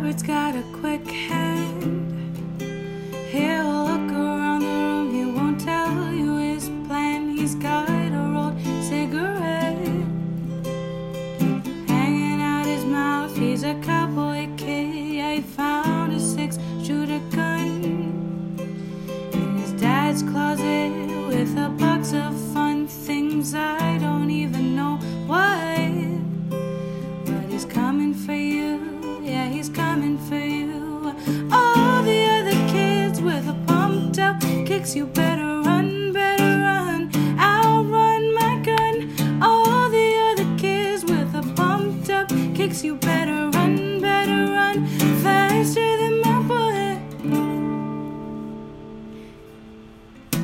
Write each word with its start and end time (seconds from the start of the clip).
Robert's 0.00 0.22
got 0.22 0.54
a 0.56 0.62
quick 0.72 1.06
hand. 1.06 2.22
He'll 3.28 3.84
look 3.84 4.10
around 4.10 4.62
the 4.62 4.66
room, 4.66 5.14
he 5.14 5.26
won't 5.26 5.60
tell 5.60 6.10
you 6.10 6.36
his 6.38 6.70
plan. 6.86 7.36
He's 7.36 7.54
got 7.54 7.86
a 7.90 8.08
rolled 8.32 8.58
cigarette 8.82 9.76
hanging 11.86 12.40
out 12.40 12.64
his 12.64 12.86
mouth. 12.86 13.36
He's 13.36 13.62
a 13.62 13.74
cowboy 13.82 14.48
kid, 14.56 15.16
yeah, 15.16 15.34
he 15.34 15.42
found 15.42 16.14
a 16.14 16.18
six 16.18 16.58
shooter 16.82 17.20
gun 17.36 17.84
in 19.34 19.58
his 19.58 19.72
dad's 19.72 20.22
closet 20.22 20.92
with 21.28 21.58
a 21.58 21.68
You 34.92 35.06
better 35.06 35.62
run, 35.62 36.12
better 36.12 36.42
run. 36.42 37.12
I'll 37.38 37.84
run 37.84 38.34
my 38.34 38.58
gun. 38.58 39.40
All 39.40 39.88
the 39.88 40.08
other 40.32 40.58
kids 40.58 41.04
with 41.04 41.32
a 41.32 41.42
pumped 41.54 42.10
up 42.10 42.28
kicks. 42.56 42.82
You 42.82 42.96
better 42.96 43.50
run, 43.50 44.00
better 44.00 44.50
run. 44.52 44.88
Faster 45.22 45.96
than 45.96 46.20
my 46.22 46.42
bullet. 46.42 46.98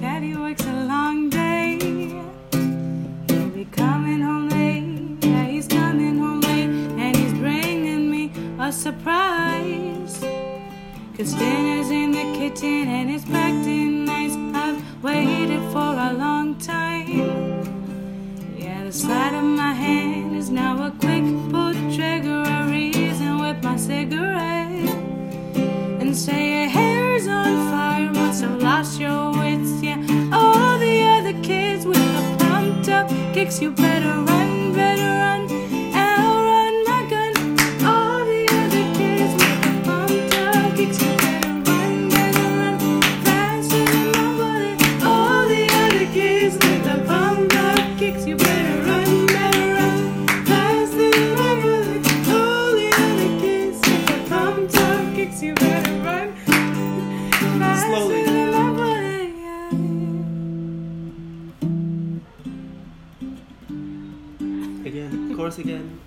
Daddy 0.00 0.34
works 0.34 0.64
a 0.64 0.84
long 0.86 1.28
day. 1.28 1.78
He'll 3.28 3.50
be 3.50 3.66
coming 3.66 4.22
home 4.22 4.48
late. 4.48 5.22
Yeah, 5.22 5.44
he's 5.48 5.68
coming 5.68 6.18
home 6.18 6.40
late. 6.40 6.70
And 6.98 7.14
he's 7.14 7.34
bringing 7.34 8.10
me 8.10 8.32
a 8.58 8.72
surprise. 8.72 10.24
Cause 11.14 11.34
dinner's 11.34 11.90
in 11.90 12.12
the 12.12 12.24
kitchen 12.38 12.88
and 12.88 13.10
it's 13.10 13.26
packed 13.26 13.66
in 13.66 13.99
Sleight 19.10 19.34
of 19.34 19.42
my 19.42 19.72
hand 19.72 20.36
is 20.36 20.50
now 20.50 20.86
a 20.86 20.90
quick 20.92 21.24
pull 21.50 21.72
trigger, 21.92 22.44
a 22.46 22.68
reason 22.70 23.40
with 23.40 23.60
my 23.60 23.76
cigarette. 23.76 24.88
And 26.00 26.16
say 26.16 26.60
your 26.60 26.68
hair's 26.68 27.26
on 27.26 27.72
fire 27.72 28.12
once 28.12 28.40
I've 28.40 28.62
lost 28.62 29.00
your 29.00 29.32
wits. 29.32 29.82
Yeah, 29.82 29.98
all 30.32 30.78
the 30.78 31.02
other 31.02 31.32
kids 31.42 31.84
with 31.84 31.96
the 31.96 32.44
pumped 32.44 32.88
up 32.88 33.08
kicks, 33.34 33.60
you 33.60 33.72
better 33.72 34.29
Again, 64.90 65.36
chorus 65.36 65.58
again. 65.58 66.00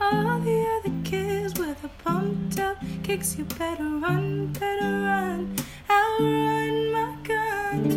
All 0.00 0.40
the 0.40 0.66
other 0.82 0.92
kids 1.04 1.56
with 1.56 1.84
a 1.84 1.88
pumped 2.02 2.58
up 2.58 2.76
kicks, 3.04 3.38
you 3.38 3.44
better 3.44 3.84
run, 3.84 4.48
better 4.48 5.04
run. 5.04 5.54
I'll 5.88 6.24
run 6.24 6.90
my 6.90 7.16
gun. 7.22 7.90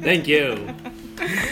Thank 0.00 0.26
you. 0.26 0.74